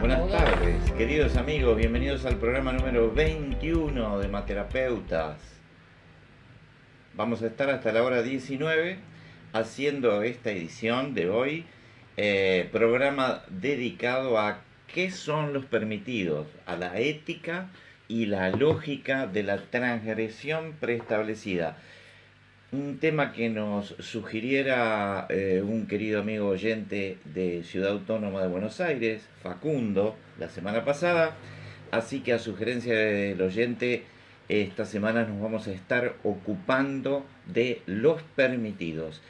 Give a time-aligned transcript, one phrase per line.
[0.00, 5.36] Buenas tardes, queridos amigos, bienvenidos al programa número 21 de Materapeutas.
[7.12, 8.96] Vamos a estar hasta la hora 19
[9.52, 11.66] haciendo esta edición de hoy,
[12.16, 17.68] eh, programa dedicado a qué son los permitidos, a la ética
[18.08, 21.76] y la lógica de la transgresión preestablecida.
[22.72, 28.80] Un tema que nos sugiriera eh, un querido amigo oyente de Ciudad Autónoma de Buenos
[28.80, 31.36] Aires, Facundo, la semana pasada.
[31.90, 34.04] Así que a sugerencia del oyente,
[34.48, 39.20] esta semana nos vamos a estar ocupando de los permitidos,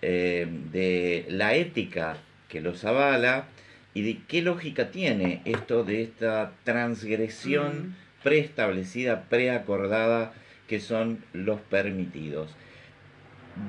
[0.00, 2.16] eh, de la ética
[2.48, 3.48] que los avala
[3.92, 7.94] y de qué lógica tiene esto de esta transgresión mm.
[8.22, 10.32] preestablecida, preacordada,
[10.66, 12.56] que son los permitidos.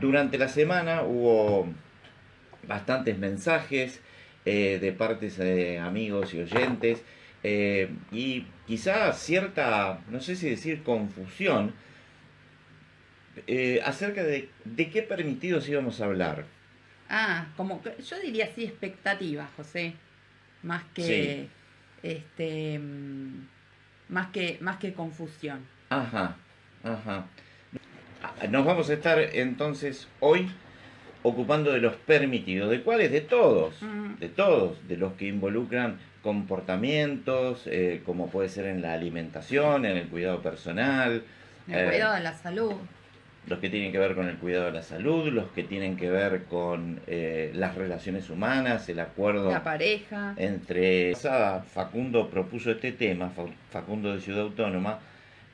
[0.00, 1.68] Durante la semana hubo
[2.66, 4.00] bastantes mensajes
[4.44, 7.02] eh, de partes de amigos y oyentes
[7.42, 11.72] eh, y quizá cierta, no sé si decir confusión,
[13.46, 16.44] eh, acerca de, de qué permitidos íbamos a hablar.
[17.08, 19.94] Ah, como que, yo diría así expectativas, José,
[20.62, 21.48] más que
[22.02, 23.46] este mm,
[24.08, 25.66] más que más que confusión.
[25.90, 26.36] Ajá,
[26.82, 27.26] ajá.
[28.46, 30.48] Nos vamos a estar entonces hoy
[31.22, 33.10] ocupando de los permitidos, ¿de cuáles?
[33.10, 33.74] De todos,
[34.20, 39.96] de todos, de los que involucran comportamientos, eh, como puede ser en la alimentación, en
[39.96, 41.22] el cuidado personal.
[41.66, 42.74] En el cuidado de la salud.
[43.46, 46.10] Los que tienen que ver con el cuidado de la salud, los que tienen que
[46.10, 49.50] ver con eh, las relaciones humanas, el acuerdo.
[49.50, 50.34] La pareja.
[50.36, 51.14] Entre.
[51.14, 53.32] Facundo propuso este tema,
[53.70, 54.98] Facundo de Ciudad Autónoma.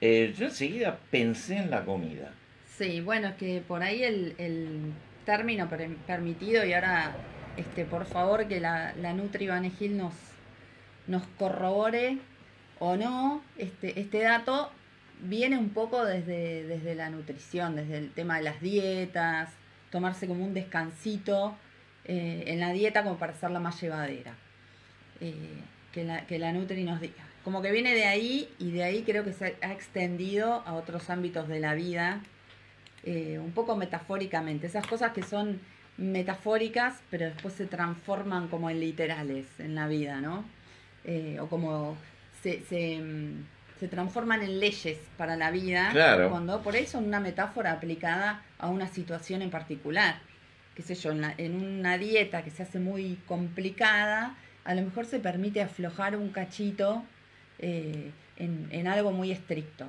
[0.01, 2.33] Eh, yo enseguida pensé en la comida.
[2.77, 4.92] Sí, bueno, es que por ahí el, el
[5.25, 7.14] término permitido y ahora,
[7.56, 10.15] este, por favor, que la, la Nutri Vanegil nos,
[11.06, 12.19] nos corrobore
[12.81, 14.72] o no este, este dato
[15.21, 19.50] viene un poco desde, desde la nutrición, desde el tema de las dietas,
[19.91, 21.56] tomarse como un descansito
[22.04, 24.34] eh, en la dieta como para hacerla más llevadera.
[25.20, 25.60] Eh,
[25.93, 27.22] que, la, que la Nutri nos diga.
[27.44, 31.09] Como que viene de ahí y de ahí creo que se ha extendido a otros
[31.09, 32.20] ámbitos de la vida
[33.06, 35.60] eh, un poco metafóricamente, esas cosas que son
[35.98, 40.44] metafóricas, pero después se transforman como en literales en la vida, ¿no?
[41.04, 41.98] Eh, o como
[42.43, 43.44] se, se, mm,
[43.78, 46.31] se, transforman en leyes para la vida, claro.
[46.31, 50.16] cuando por ahí son una metáfora aplicada a una situación en particular.
[50.75, 55.20] Qué sé yo, en, una dieta que se hace muy complicada, a lo mejor se
[55.20, 57.04] permite aflojar un cachito
[57.59, 59.87] eh, en, en algo muy estricto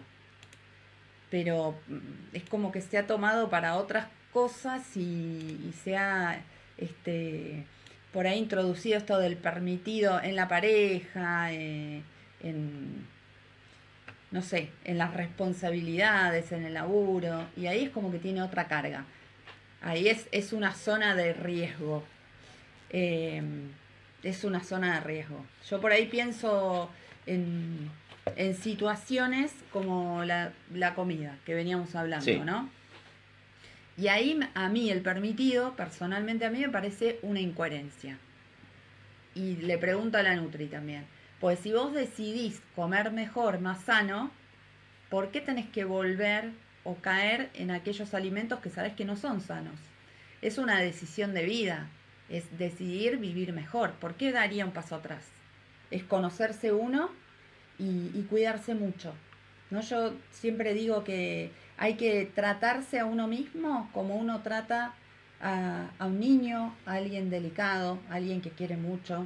[1.29, 6.41] pero mm, es como que se ha tomado para otras cosas y, se ha
[6.77, 7.65] este,
[8.11, 12.01] por ahí introducido esto del permitido en la pareja, eh,
[12.41, 13.07] en,
[14.31, 18.67] no sé, en las responsabilidades, en el laburo, y ahí es como que tiene otra
[18.67, 19.05] carga.
[19.81, 22.03] Ahí es, es una zona de riesgo.
[22.89, 23.41] Eh,
[24.23, 25.45] es una zona de riesgo.
[25.69, 26.89] Yo por ahí pienso
[27.27, 27.91] en
[28.35, 30.53] en situaciones como la,
[30.95, 32.69] comida que veníamos hablando, ¿no?
[33.97, 38.17] Y ahí a mí el permitido, personalmente a mí me parece una incoherencia.
[39.33, 41.05] Y le pregunto a la Nutri también.
[41.39, 44.31] Pues si vos decidís comer mejor, más sano,
[45.09, 46.51] ¿por qué tenés que volver
[46.83, 49.79] o caer en aquellos alimentos que sabes que no son sanos?
[50.41, 51.87] Es una decisión de vida,
[52.29, 53.91] es decidir vivir mejor.
[53.93, 55.25] ¿Por qué daría un paso atrás?
[55.91, 57.11] Es conocerse uno
[57.77, 59.13] y, cuidarse mucho.
[59.69, 59.81] ¿no?
[59.81, 64.93] Yo siempre digo que hay que tratarse a uno mismo como uno trata
[65.41, 69.25] a, un niño, a alguien delicado, a alguien que quiere mucho,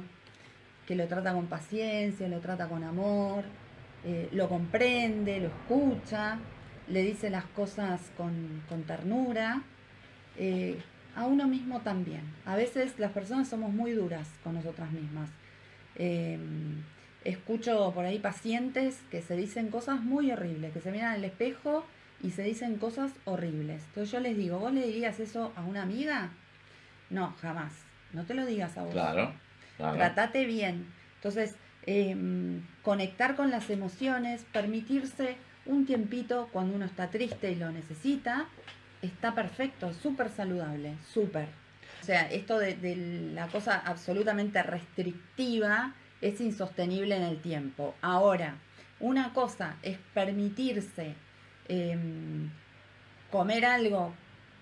[0.86, 3.44] que lo trata con paciencia, lo trata con amor,
[4.04, 6.38] eh, lo comprende, lo escucha,
[6.88, 9.62] le dice las cosas con, ternura.
[10.36, 10.80] Eh,
[11.16, 12.22] a uno mismo también.
[12.44, 15.30] A veces las personas somos muy duras con nosotras mismas.
[15.96, 16.38] Eh,
[17.24, 21.84] escucho por ahí pacientes que se dicen cosas muy horribles, que se miran al espejo
[22.22, 23.82] y se dicen cosas horribles.
[23.86, 26.30] Entonces yo les digo, ¿vos le dirías eso a una amiga?
[27.08, 27.72] No, jamás.
[28.12, 28.92] No te lo digas a vos.
[28.92, 29.32] Claro.
[29.76, 30.86] Tratate bien.
[31.16, 31.56] Entonces,
[31.86, 35.36] em, conectar con las emociones, permitirse
[35.66, 38.46] un tiempito cuando uno está triste y lo necesita,
[39.02, 41.48] está perfecto, súper saludable, súper.
[42.02, 42.96] O sea, esto de, de
[43.34, 47.94] la cosa absolutamente restrictiva es insostenible en el tiempo.
[48.02, 48.56] Ahora,
[48.98, 51.14] una cosa es permitirse
[51.68, 52.50] em,
[53.30, 54.12] comer algo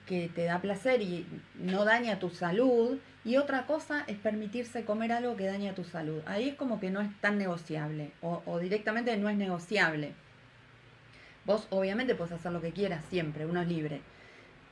[0.06, 1.26] que te da placer y
[1.56, 6.22] no daña tu salud, Y otra cosa es permitirse comer algo que daña tu salud.
[6.24, 10.14] Ahí es como que no es tan negociable o, directamente no es negociable.
[11.44, 14.00] Vos obviamente puedes hacer lo que quieras siempre, uno es libre.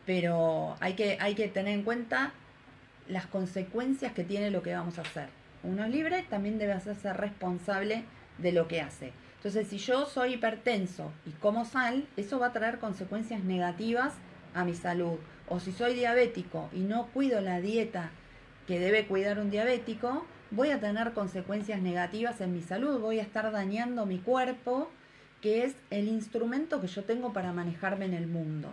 [0.07, 2.33] Pero hay que, hay que tener en cuenta
[3.09, 5.29] las consecuencias que tiene lo que vamos a hacer.
[5.63, 8.05] Uno es libre, también debe hacerse responsable
[8.39, 9.13] de lo que hace.
[9.37, 14.15] Entonces, si yo soy hipertenso y como sal, eso va a traer consecuencias negativas
[14.55, 15.19] a mi salud.
[15.49, 18.11] O si soy diabético y no cuido la dieta
[18.67, 23.23] que debe cuidar un diabético, voy a tener consecuencias negativas en mi salud, voy a
[23.23, 24.91] estar dañando mi cuerpo,
[25.41, 28.71] que es el instrumento que yo tengo para manejarme en el mundo.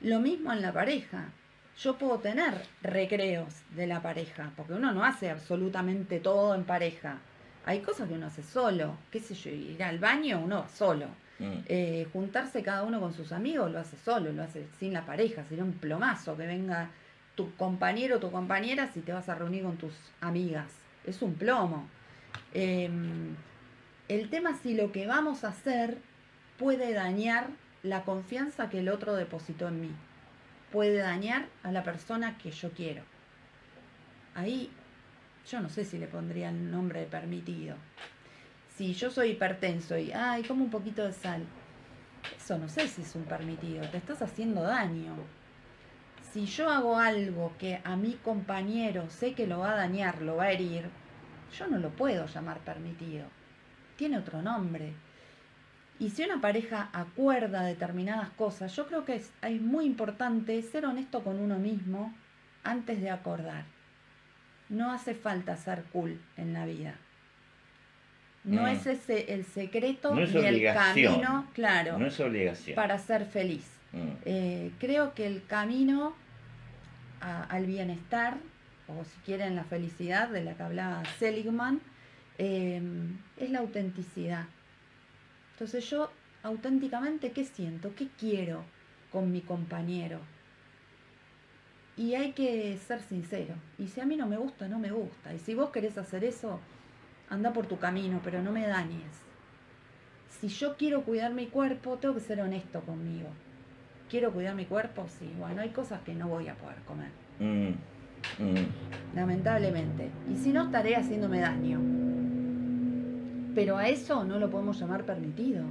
[0.00, 1.32] Lo mismo en la pareja.
[1.78, 7.18] Yo puedo tener recreos de la pareja, porque uno no hace absolutamente todo en pareja.
[7.66, 11.06] Hay cosas que uno hace solo, qué sé yo, ir al baño uno va solo.
[11.38, 11.58] Mm.
[11.66, 15.44] Eh, juntarse cada uno con sus amigos lo hace solo, lo hace sin la pareja,
[15.44, 16.88] sería un plomazo que venga
[17.34, 20.72] tu compañero o tu compañera si te vas a reunir con tus amigas.
[21.04, 21.86] Es un plomo.
[22.54, 23.36] Em,
[24.08, 25.98] el tema es si lo que vamos a hacer
[26.58, 27.48] puede dañar
[27.82, 29.90] la confianza que el otro depositó en mí.
[30.70, 33.02] Puede dañar a la persona que yo quiero.
[34.34, 34.70] Ahí
[35.50, 37.76] yo no sé si le pondría el nombre de permitido.
[38.74, 41.44] Si yo soy hipertenso y, ay, como un poquito de sal,
[42.36, 45.14] eso no sé si es un permitido, te estás haciendo daño.
[46.32, 50.36] Si yo hago algo que a mi compañero sé que lo va a dañar, lo
[50.36, 50.90] va a herir,
[51.56, 53.26] yo no lo puedo llamar permitido.
[53.96, 54.92] Tiene otro nombre.
[55.98, 60.84] Y si una pareja acuerda determinadas cosas, yo creo que es, es muy importante ser
[60.84, 62.14] honesto con uno mismo
[62.64, 63.64] antes de acordar.
[64.68, 66.96] No hace falta ser cool en la vida.
[68.44, 72.76] No es ese el secreto No es ni el camino, claro, No es obligación.
[72.76, 73.66] para ser feliz.
[73.92, 74.08] Mm.
[74.24, 76.14] Eh, creo que el camino
[77.20, 78.36] a- al bienestar,
[78.88, 81.80] o si quieren la felicidad de la que hablaba Seligman,
[82.38, 82.80] eh,
[83.38, 84.44] es la autenticidad.
[85.56, 86.10] Entonces yo
[86.42, 87.94] auténticamente, ¿qué siento?
[87.96, 88.62] ¿Qué quiero
[89.10, 90.20] con mi compañero?
[91.96, 93.54] Y hay que ser sincero.
[93.78, 95.32] Y si a mí no me gusta, no me gusta.
[95.32, 96.60] Y si vos querés hacer eso,
[97.30, 99.22] anda por tu camino, pero no me dañes.
[100.28, 103.28] Si yo quiero cuidar mi cuerpo, tengo que ser honesto conmigo.
[104.10, 105.06] ¿Quiero cuidar mi cuerpo?
[105.18, 105.32] Sí.
[105.38, 107.08] Bueno, hay cosas que no voy a poder comer,
[107.40, 107.70] Mm.
[108.38, 109.14] Mm.
[109.14, 110.10] lamentablemente.
[110.30, 111.80] Y si no, estaré haciéndome daño.
[113.56, 115.64] Pero a eso no lo podemos llamar permitido.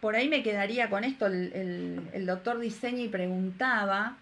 [0.00, 1.26] Por ahí me quedaría con esto.
[1.26, 4.16] El, el- el doctor Diseñi preguntaba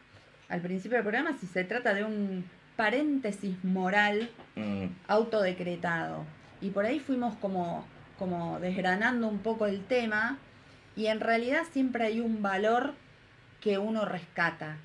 [0.48, 2.44] al principio del programa si se trata de un
[2.76, 4.86] paréntesis moral Mm.
[5.08, 6.24] autodecretado.
[6.60, 7.84] Y por ahí fuimos como,
[8.18, 10.38] como desgranando un poco el tema
[10.96, 12.92] y en realidad siempre hay un valor
[13.60, 14.76] que uno rescata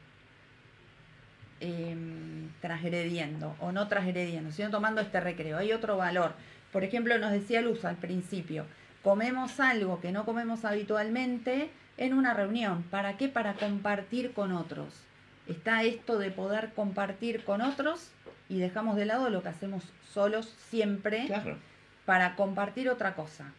[1.60, 5.58] em, transgrediendo o no transgrediendo, sino tomando este recreo.
[5.58, 6.34] Hay otro valor.
[6.72, 8.66] Por ejemplo, nos decía Luz al principio,
[9.04, 12.84] comemos algo que no comemos habitualmente en una reunión.
[12.84, 13.30] ¿Para qué?
[13.30, 14.90] Para compartir con otros.
[15.48, 18.10] Está esto de poder compartir con otros
[18.50, 21.58] y dejamos de lado lo que hacemos solos siempre Claro.
[22.06, 23.54] para compartir otra cosa.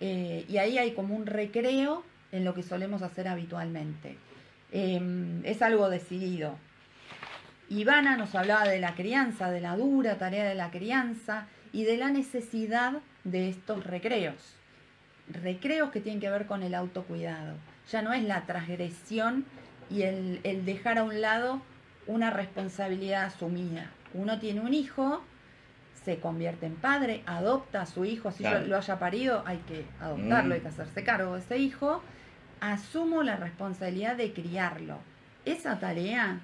[0.00, 4.16] Eh, y ahí hay como un recreo en lo que solemos hacer habitualmente.
[4.72, 6.56] Eh, es algo decidido.
[7.72, 11.96] Ivana nos hablaba de la crianza, de la dura tarea de la crianza y de
[11.96, 14.54] la necesidad de estos recreos.
[15.28, 17.54] Recreos que tienen que ver con el autocuidado.
[17.90, 19.46] Ya no es la transgresión
[19.90, 21.62] y el, el dejar a un lado
[22.06, 23.90] una responsabilidad asumida.
[24.12, 25.24] Uno tiene un hijo,
[26.04, 28.62] se convierte en padre, adopta a su hijo, si Claro.
[28.62, 30.52] yo lo haya parido, hay que adoptarlo, Mm.
[30.52, 32.02] hay que hacerse cargo de ese hijo.
[32.60, 34.98] Asumo la responsabilidad de criarlo.
[35.46, 36.40] Esa tarea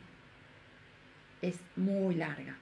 [1.42, 2.56] es muy larga,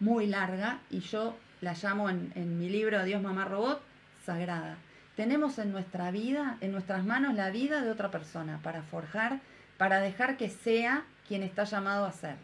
[0.00, 3.82] muy larga, y yo la llamo en, mi libro Dios, Mamá, Robot,
[4.24, 4.76] sagrada.
[5.16, 9.40] Tenemos en nuestra vida, en nuestras manos, la vida de otra persona para forjar,
[9.78, 12.36] para dejar que sea quien está llamado a ser.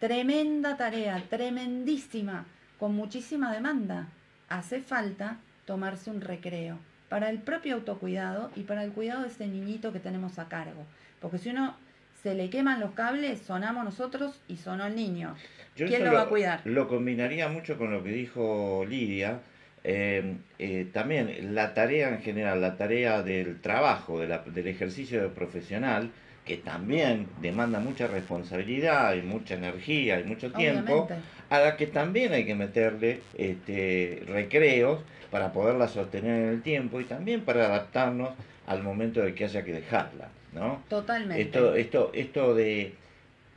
[0.00, 2.46] Tremenda tarea, tremendísima,
[2.78, 4.08] con muchísima demanda.
[4.48, 9.46] Hace falta tomarse un recreo para el propio autocuidado y para el cuidado de ese
[9.46, 10.84] niñito que tenemos a cargo.
[11.20, 11.74] Porque si uno
[12.22, 15.34] se le queman los cables, sonamos nosotros y sonó el niño.
[15.76, 16.60] Yo ¿Quién lo va a cuidar?
[16.64, 19.40] Lo combinaría mucho con lo que dijo Lidia.
[19.84, 25.32] Eh, eh, también la tarea en general, la tarea del trabajo, de la- del ejercicio
[25.32, 26.10] profesional,
[26.44, 31.14] que también demanda mucha responsabilidad y mucha energía y mucho tiempo, Obviamente.
[31.50, 37.00] a la que también hay que meterle este, recreos para poderla sostener en el tiempo
[37.00, 38.30] y también para adaptarnos
[38.66, 40.82] al momento de que haya que dejarla, ¿no?
[40.88, 41.40] Totalmente.
[41.42, 42.94] Esto, esto, esto de,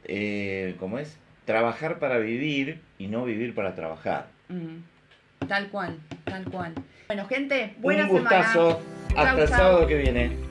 [0.06, 1.18] eh, ¿cómo es?
[1.46, 4.28] trabajar para vivir y no vivir para trabajar.
[4.48, 4.78] Mm,
[5.48, 6.74] tal cual, tal cual.
[7.08, 8.80] Bueno, gente, buena Un gustazo.
[8.80, 9.22] semana.
[9.22, 9.58] Hasta Chau, el chau.
[9.58, 10.51] sábado que viene.